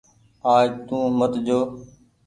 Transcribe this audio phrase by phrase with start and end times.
[0.53, 1.59] آج تو مت جو۔